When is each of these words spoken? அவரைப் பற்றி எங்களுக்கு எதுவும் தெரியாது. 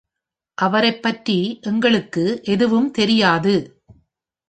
அவரைப் 0.57 1.01
பற்றி 1.01 1.59
எங்களுக்கு 1.61 2.39
எதுவும் 2.43 2.91
தெரியாது. 2.91 3.55